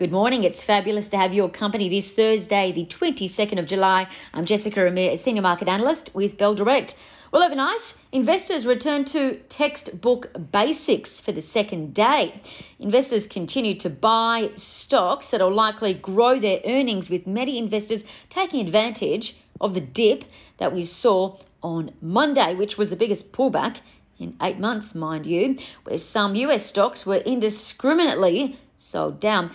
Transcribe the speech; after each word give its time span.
Good 0.00 0.12
morning. 0.12 0.44
It's 0.44 0.62
fabulous 0.62 1.10
to 1.10 1.18
have 1.18 1.34
your 1.34 1.50
company 1.50 1.90
this 1.90 2.14
Thursday, 2.14 2.72
the 2.72 2.86
22nd 2.86 3.58
of 3.58 3.66
July. 3.66 4.08
I'm 4.32 4.46
Jessica 4.46 4.86
Amir, 4.86 5.14
senior 5.18 5.42
market 5.42 5.68
analyst 5.68 6.14
with 6.14 6.38
Bell 6.38 6.54
Direct. 6.54 6.96
Well, 7.30 7.42
overnight, 7.42 7.94
investors 8.10 8.64
returned 8.64 9.08
to 9.08 9.40
textbook 9.50 10.50
basics 10.52 11.20
for 11.20 11.32
the 11.32 11.42
second 11.42 11.92
day. 11.92 12.40
Investors 12.78 13.26
continue 13.26 13.74
to 13.74 13.90
buy 13.90 14.52
stocks 14.56 15.28
that 15.28 15.42
will 15.42 15.52
likely 15.52 15.92
grow 15.92 16.40
their 16.40 16.60
earnings, 16.64 17.10
with 17.10 17.26
many 17.26 17.58
investors 17.58 18.06
taking 18.30 18.66
advantage 18.66 19.36
of 19.60 19.74
the 19.74 19.82
dip 19.82 20.24
that 20.56 20.72
we 20.72 20.86
saw 20.86 21.36
on 21.62 21.90
Monday, 22.00 22.54
which 22.54 22.78
was 22.78 22.88
the 22.88 22.96
biggest 22.96 23.32
pullback 23.32 23.80
in 24.18 24.34
eight 24.40 24.58
months, 24.58 24.94
mind 24.94 25.26
you, 25.26 25.58
where 25.84 25.98
some 25.98 26.34
US 26.36 26.64
stocks 26.64 27.04
were 27.04 27.16
indiscriminately 27.16 28.58
sold 28.78 29.20
down. 29.20 29.50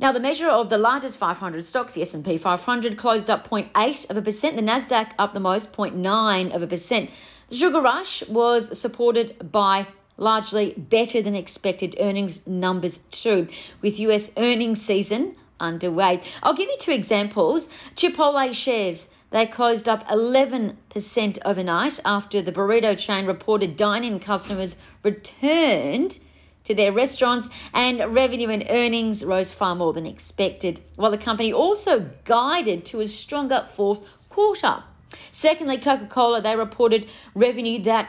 Now, 0.00 0.12
the 0.12 0.20
measure 0.20 0.48
of 0.48 0.70
the 0.70 0.78
largest 0.78 1.18
500 1.18 1.62
stocks, 1.62 1.92
the 1.92 2.00
S&P 2.00 2.38
500, 2.38 2.96
closed 2.96 3.28
up 3.28 3.50
0.8 3.50 4.08
of 4.08 4.16
a 4.16 4.22
percent. 4.22 4.56
The 4.56 4.62
Nasdaq 4.62 5.12
up 5.18 5.34
the 5.34 5.40
most, 5.40 5.74
0.9 5.74 6.54
of 6.54 6.62
a 6.62 6.66
percent. 6.66 7.10
The 7.50 7.56
sugar 7.56 7.82
rush 7.82 8.26
was 8.26 8.78
supported 8.78 9.52
by 9.52 9.88
largely 10.16 10.72
better 10.78 11.20
than 11.20 11.34
expected 11.34 11.96
earnings 12.00 12.46
numbers 12.46 13.00
too, 13.10 13.48
with 13.82 14.00
US 14.00 14.30
earnings 14.38 14.80
season 14.80 15.36
underway. 15.60 16.22
I'll 16.42 16.54
give 16.54 16.70
you 16.70 16.78
two 16.78 16.92
examples. 16.92 17.68
Chipotle 17.94 18.54
shares 18.54 19.08
they 19.28 19.46
closed 19.46 19.86
up 19.86 20.08
11% 20.08 21.38
overnight 21.44 22.00
after 22.06 22.40
the 22.40 22.50
burrito 22.50 22.98
chain 22.98 23.26
reported 23.26 23.76
dine-in 23.76 24.18
customers 24.18 24.76
returned 25.04 26.18
to 26.70 26.74
their 26.74 26.92
restaurants, 26.92 27.50
and 27.74 28.14
revenue 28.14 28.48
and 28.48 28.64
earnings 28.70 29.24
rose 29.24 29.52
far 29.52 29.74
more 29.74 29.92
than 29.92 30.06
expected, 30.06 30.80
while 30.94 31.10
the 31.10 31.18
company 31.18 31.52
also 31.52 32.08
guided 32.24 32.84
to 32.86 33.00
a 33.00 33.08
stronger 33.08 33.66
fourth 33.74 34.06
quarter. 34.28 34.84
Secondly, 35.32 35.78
Coca 35.78 36.06
Cola, 36.06 36.40
they 36.40 36.54
reported 36.54 37.08
revenue 37.34 37.82
that 37.82 38.08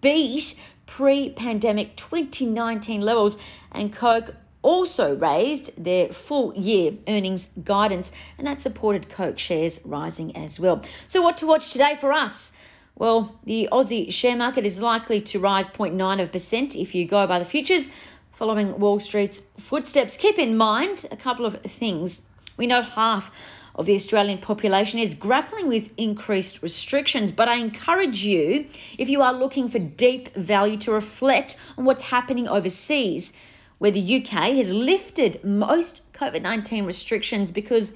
beat 0.00 0.54
pre 0.86 1.30
pandemic 1.30 1.96
2019 1.96 3.00
levels, 3.00 3.38
and 3.70 3.92
Coke 3.92 4.34
also 4.60 5.16
raised 5.16 5.82
their 5.82 6.08
full 6.12 6.54
year 6.54 6.92
earnings 7.08 7.48
guidance, 7.64 8.12
and 8.36 8.46
that 8.46 8.60
supported 8.60 9.08
Coke 9.08 9.38
shares 9.38 9.80
rising 9.86 10.36
as 10.36 10.60
well. 10.60 10.82
So, 11.06 11.22
what 11.22 11.38
to 11.38 11.46
watch 11.46 11.72
today 11.72 11.96
for 11.98 12.12
us? 12.12 12.52
Well, 12.94 13.38
the 13.44 13.68
Aussie 13.72 14.12
share 14.12 14.36
market 14.36 14.66
is 14.66 14.82
likely 14.82 15.20
to 15.22 15.38
rise 15.38 15.66
0.9% 15.66 16.80
if 16.80 16.94
you 16.94 17.06
go 17.06 17.26
by 17.26 17.38
the 17.38 17.44
futures, 17.44 17.90
following 18.42 18.76
Wall 18.80 18.98
Street's 18.98 19.40
footsteps. 19.56 20.16
Keep 20.16 20.36
in 20.36 20.56
mind 20.56 21.06
a 21.12 21.16
couple 21.16 21.46
of 21.46 21.60
things. 21.60 22.22
We 22.56 22.66
know 22.66 22.82
half 22.82 23.30
of 23.76 23.86
the 23.86 23.94
Australian 23.94 24.38
population 24.38 24.98
is 24.98 25.14
grappling 25.14 25.68
with 25.68 25.90
increased 25.96 26.60
restrictions, 26.60 27.30
but 27.30 27.48
I 27.48 27.58
encourage 27.58 28.24
you, 28.24 28.66
if 28.98 29.08
you 29.08 29.22
are 29.22 29.32
looking 29.32 29.68
for 29.68 29.78
deep 29.78 30.34
value, 30.34 30.76
to 30.78 30.90
reflect 30.90 31.56
on 31.78 31.84
what's 31.84 32.02
happening 32.02 32.48
overseas, 32.48 33.32
where 33.78 33.92
the 33.92 34.16
UK 34.16 34.56
has 34.56 34.72
lifted 34.72 35.44
most 35.44 36.02
COVID 36.12 36.42
19 36.42 36.84
restrictions 36.84 37.52
because 37.52 37.92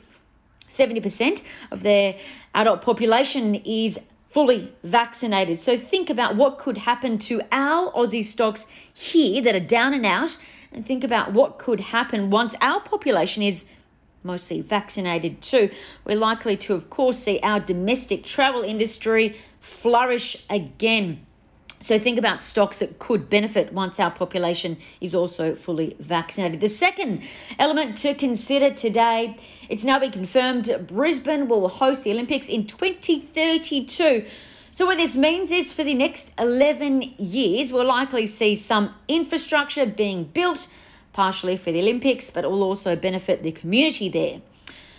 70% 0.69 1.43
of 1.73 1.83
their 1.83 2.15
adult 2.55 2.83
population 2.83 3.57
is 3.65 3.99
fully 4.37 4.70
vaccinated. 4.84 5.59
So 5.62 5.79
think 5.79 6.11
about 6.11 6.37
what 6.37 6.59
could 6.59 6.77
happen 6.77 7.17
to 7.20 7.41
our 7.51 7.91
Aussie 7.92 8.23
stocks 8.23 8.67
here 8.93 9.41
that 9.41 9.55
are 9.55 9.61
down 9.61 9.95
and 9.95 10.05
out, 10.05 10.37
and 10.70 10.84
think 10.84 11.03
about 11.03 11.33
what 11.33 11.59
could 11.59 11.81
happen 11.81 12.28
once 12.28 12.55
our 12.61 12.81
population 12.81 13.43
is 13.43 13.65
mostly 14.23 14.61
vaccinated 14.61 15.41
too. 15.41 15.70
We're 16.05 16.19
likely 16.19 16.59
to, 16.59 16.75
of 16.75 16.91
course, 16.91 17.19
see 17.19 17.41
our 17.43 17.61
domestic 17.61 18.25
travel 18.25 18.61
industry 18.61 19.39
flourish 19.59 20.37
again. 20.50 21.25
So 21.81 21.98
think 21.98 22.19
about 22.19 22.42
stocks 22.42 22.78
that 22.78 22.98
could 22.98 23.28
benefit 23.28 23.72
once 23.72 24.00
our 24.00 24.10
population 24.10 24.78
is 25.00 25.14
also 25.14 25.54
fully 25.54 25.94
vaccinated. 26.00 26.60
The 26.60 26.69
second 26.69 27.22
element 27.59 27.98
to 27.98 28.14
consider 28.14 28.72
today, 28.72 29.37
it's 29.69 29.84
now 29.84 29.98
been 29.98 30.10
confirmed 30.10 30.87
Brisbane 30.88 31.48
will 31.48 31.69
host 31.69 32.04
the 32.04 32.10
Olympics 32.12 32.48
in 32.48 32.66
2032. 32.66 34.25
So 34.72 34.87
what 34.87 34.97
this 34.97 35.16
means 35.16 35.50
is 35.50 35.72
for 35.72 35.84
the 35.84 35.94
next 35.94 36.32
11 36.38 37.14
years, 37.19 37.72
we'll 37.72 37.84
likely 37.87 38.26
see 38.26 38.54
some 38.54 38.94
infrastructure 39.08 39.87
being 39.87 40.25
built, 40.25 40.69
partially 41.12 41.56
for 41.56 41.72
the 41.72 41.81
Olympics, 41.81 42.31
but 42.31 42.44
will 42.44 42.62
also 42.62 42.97
benefit 42.97 43.43
the 43.43 43.53
community 43.53 44.08
there. 44.08 44.41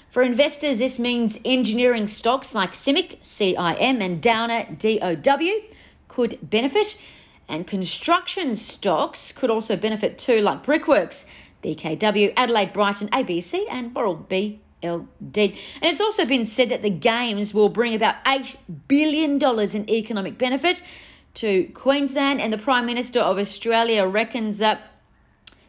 For 0.10 0.24
investors, 0.24 0.80
this 0.80 0.98
means 0.98 1.38
engineering 1.44 2.08
stocks 2.08 2.56
like 2.56 2.74
CIMIC, 2.74 3.20
CIM, 3.22 4.02
and 4.02 4.22
Downer, 4.22 4.66
DOW 4.78 5.77
could 6.08 6.38
benefit, 6.42 6.98
and 7.48 7.66
construction 7.66 8.56
stocks 8.56 9.32
could 9.32 9.50
also 9.50 9.76
benefit 9.76 10.18
too, 10.18 10.42
like 10.42 10.64
Brickworks, 10.64 11.26
BKW, 11.64 12.34
Adelaide 12.36 12.74
Brighton, 12.74 13.10
ABC, 13.10 13.66
and 13.70 13.94
Boral 13.94 14.26
BLD. 14.28 15.58
And 15.82 15.84
it's 15.84 16.02
also 16.02 16.26
been 16.26 16.46
said 16.46 16.70
that 16.70 16.82
the 16.82 16.90
Games 16.90 17.54
will 17.54 17.70
bring 17.70 17.94
about 17.94 18.24
$8 18.26 18.58
billion 18.88 19.42
in 19.42 19.90
economic 19.90 20.38
benefit 20.38 20.82
to 21.36 21.66
Queensland, 21.74 22.42
and 22.42 22.52
the 22.52 22.58
Prime 22.58 22.86
Minister 22.86 23.20
of 23.20 23.38
Australia 23.38 24.06
reckons 24.08 24.58
that 24.58 24.94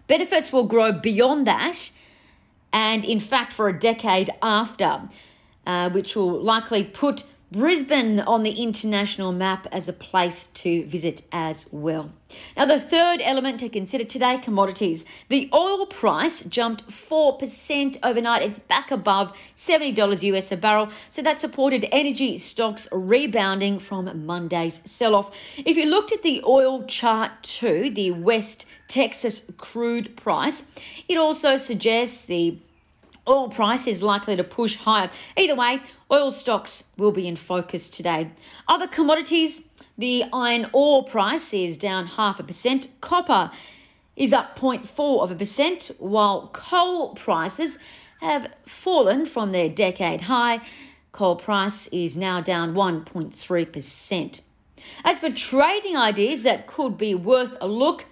benefits 0.07 0.53
will 0.53 0.65
grow 0.65 0.93
beyond 0.93 1.47
that, 1.47 1.91
and 2.73 3.05
in 3.05 3.21
fact, 3.21 3.53
for 3.53 3.69
a 3.69 3.79
decade 3.79 4.31
after, 4.43 5.03
uh, 5.67 5.91
which 5.91 6.17
will 6.17 6.41
likely 6.41 6.83
put 6.85 7.25
Brisbane 7.51 8.21
on 8.21 8.43
the 8.43 8.63
international 8.63 9.33
map 9.33 9.67
as 9.73 9.89
a 9.89 9.93
place 9.95 10.49
to 10.49 10.85
visit 10.85 11.23
as 11.33 11.65
well. 11.73 12.11
Now, 12.55 12.67
the 12.67 12.79
third 12.79 13.23
element 13.23 13.61
to 13.61 13.71
consider 13.71 14.05
today 14.05 14.37
commodities. 14.37 15.07
The 15.31 15.49
oil 15.55 15.87
price 15.87 16.45
jumped 16.45 16.87
4% 16.91 17.97
overnight. 18.03 18.43
It's 18.43 18.59
back 18.59 18.91
above 18.91 19.35
$70 19.57 20.23
US 20.23 20.53
a 20.53 20.59
barrel. 20.59 20.91
So 21.09 21.23
that 21.23 21.41
supported 21.41 21.89
energy 21.91 22.37
stocks 22.37 22.87
rebounding 22.93 23.79
from 23.79 24.27
Monday's 24.27 24.83
sell 24.85 25.15
off. 25.15 25.31
If 25.57 25.79
you 25.79 25.87
looked 25.87 26.13
at 26.13 26.23
the 26.23 26.43
oil 26.47 26.85
chart 26.85 27.43
too, 27.43 27.89
the 27.89 28.11
West 28.11 28.67
Texas 28.89 29.43
crude 29.57 30.17
price, 30.17 30.71
it 31.09 31.17
also 31.17 31.57
suggests 31.57 32.25
the 32.27 32.59
oil 33.29 33.49
price 33.49 33.87
is 33.87 34.03
likely 34.03 34.37
to 34.37 34.45
push 34.45 34.77
higher. 34.77 35.11
Either 35.37 35.55
way, 35.55 35.81
oil 36.11 36.31
stocks 36.31 36.85
will 36.97 37.13
be 37.13 37.29
in 37.29 37.37
focus 37.37 37.91
today. 37.91 38.31
Other 38.67 38.87
commodities, 38.87 39.69
the 39.97 40.25
iron 40.33 40.71
ore 40.73 41.05
price 41.05 41.53
is 41.53 41.77
down 41.77 42.07
half 42.07 42.41
a 42.41 42.43
percent. 42.43 42.89
Copper 43.01 43.51
is 44.17 44.33
up 44.33 44.59
0.4 44.59 45.23
of 45.23 45.31
a 45.31 45.35
percent, 45.35 45.91
while 45.99 46.49
coal 46.53 47.15
prices 47.15 47.79
have 48.21 48.53
fallen 48.67 49.27
from 49.27 49.53
their 49.53 49.69
decade 49.69 50.23
high. 50.23 50.61
Coal 51.13 51.37
price 51.37 51.87
is 51.89 52.17
now 52.17 52.41
down 52.41 52.75
1.3%. 52.75 54.41
As 55.05 55.19
for 55.19 55.31
trading 55.31 55.97
ideas 55.97 56.43
that 56.43 56.67
could 56.67 56.97
be 56.97 57.15
worth 57.15 57.57
a 57.61 57.69
look, 57.69 58.07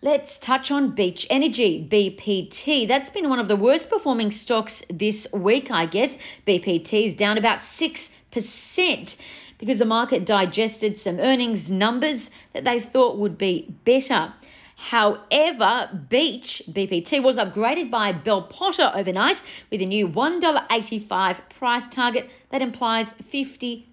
Let's 0.00 0.38
touch 0.38 0.70
on 0.70 0.92
Beach 0.92 1.26
Energy, 1.28 1.84
BPT. 1.90 2.86
That's 2.86 3.10
been 3.10 3.28
one 3.28 3.40
of 3.40 3.48
the 3.48 3.56
worst 3.56 3.90
performing 3.90 4.30
stocks 4.30 4.84
this 4.88 5.26
week, 5.32 5.72
I 5.72 5.86
guess. 5.86 6.18
BPT 6.46 7.06
is 7.06 7.14
down 7.14 7.36
about 7.36 7.62
6% 7.62 9.16
because 9.58 9.78
the 9.80 9.84
market 9.84 10.24
digested 10.24 11.00
some 11.00 11.18
earnings 11.18 11.68
numbers 11.68 12.30
that 12.52 12.62
they 12.62 12.78
thought 12.78 13.18
would 13.18 13.36
be 13.36 13.74
better. 13.84 14.34
However, 14.76 15.90
Beach 16.08 16.62
BPT 16.70 17.20
was 17.20 17.36
upgraded 17.36 17.90
by 17.90 18.12
Bell 18.12 18.42
Potter 18.42 18.92
overnight 18.94 19.42
with 19.68 19.82
a 19.82 19.86
new 19.86 20.06
$1.85 20.06 21.40
price 21.48 21.88
target 21.88 22.30
that 22.50 22.62
implies 22.62 23.14
52% 23.14 23.84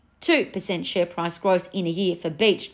share 0.86 1.08
price 1.08 1.40
growth 1.40 1.68
in 1.74 1.88
a 1.88 1.90
year 1.90 2.16
for 2.16 2.30
Beach. 2.30 2.72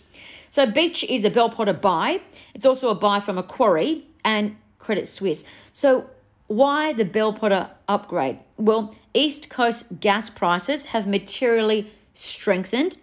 So 0.51 0.65
Beach 0.65 1.05
is 1.05 1.23
a 1.23 1.29
Bell 1.29 1.49
Potter 1.49 1.71
buy. 1.71 2.19
It's 2.53 2.65
also 2.65 2.89
a 2.89 2.95
buy 2.95 3.21
from 3.21 3.37
Macquarie 3.37 4.05
and 4.25 4.57
Credit 4.79 5.07
Suisse. 5.07 5.45
So 5.71 6.09
why 6.47 6.91
the 6.91 7.05
Bell 7.05 7.31
Potter 7.31 7.69
upgrade? 7.87 8.37
Well, 8.57 8.93
East 9.13 9.49
Coast 9.49 10.01
gas 10.01 10.29
prices 10.29 10.87
have 10.87 11.07
materially 11.07 11.89
strengthened, 12.15 12.97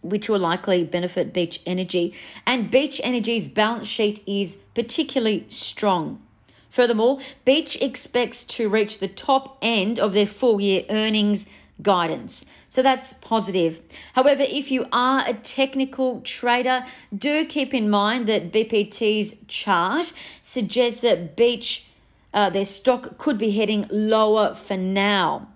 which 0.00 0.30
will 0.30 0.38
likely 0.38 0.82
benefit 0.82 1.34
Beach 1.34 1.60
Energy. 1.66 2.14
And 2.46 2.70
Beach 2.70 3.02
Energy's 3.04 3.48
balance 3.48 3.86
sheet 3.86 4.22
is 4.26 4.56
particularly 4.74 5.44
strong. 5.50 6.22
Furthermore, 6.70 7.18
Beach 7.44 7.76
expects 7.82 8.44
to 8.44 8.70
reach 8.70 8.98
the 8.98 9.08
top 9.08 9.58
end 9.60 10.00
of 10.00 10.14
their 10.14 10.24
full 10.24 10.58
year 10.58 10.84
earnings 10.88 11.46
guidance. 11.80 12.44
So 12.68 12.82
that's 12.82 13.14
positive. 13.14 13.80
However, 14.14 14.42
if 14.42 14.70
you 14.70 14.86
are 14.92 15.24
a 15.26 15.34
technical 15.34 16.20
trader, 16.20 16.84
do 17.16 17.44
keep 17.44 17.72
in 17.72 17.88
mind 17.88 18.26
that 18.28 18.52
BPT's 18.52 19.36
chart 19.48 20.12
suggests 20.42 21.00
that 21.00 21.36
Beach 21.36 21.86
uh, 22.34 22.50
their 22.50 22.64
stock 22.64 23.18
could 23.18 23.38
be 23.38 23.50
heading 23.50 23.86
lower 23.90 24.54
for 24.54 24.76
now. 24.76 25.48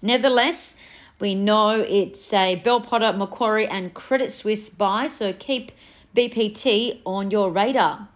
Nevertheless, 0.00 0.76
we 1.18 1.34
know 1.34 1.80
it's 1.80 2.32
a 2.32 2.56
Bell 2.56 2.80
Potter, 2.80 3.12
Macquarie, 3.16 3.68
and 3.68 3.94
Credit 3.94 4.30
Suisse 4.30 4.68
buy, 4.68 5.06
so 5.06 5.32
keep 5.32 5.72
BPT 6.16 7.00
on 7.04 7.30
your 7.30 7.50
radar. 7.50 8.08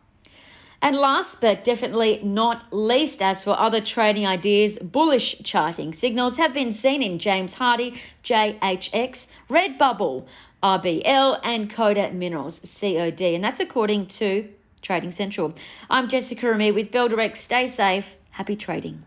And 0.82 0.96
last 0.96 1.40
but 1.40 1.64
definitely 1.64 2.20
not 2.23 2.67
least, 2.73 3.23
as 3.23 3.43
for 3.43 3.58
other 3.58 3.81
trading 3.81 4.26
ideas, 4.26 4.78
bullish 4.78 5.40
charting 5.43 5.93
signals 5.93 6.37
have 6.37 6.52
been 6.52 6.73
seen 6.73 7.02
in 7.02 7.19
James 7.19 7.55
Hardie, 7.55 7.96
JHX, 8.23 9.26
Redbubble, 9.49 10.26
RBL, 10.62 11.40
and 11.43 11.70
Coda 11.70 12.12
Minerals, 12.12 12.61
COD. 12.61 13.23
And 13.23 13.43
that's 13.43 13.61
according 13.61 14.06
to 14.06 14.49
Trading 14.82 15.11
Central. 15.11 15.52
I'm 15.90 16.08
Jessica 16.08 16.52
Amir 16.52 16.75
with 16.75 16.90
Bell 16.90 17.08
Direct. 17.08 17.37
Stay 17.37 17.67
safe. 17.67 18.17
Happy 18.31 18.55
trading. 18.56 19.05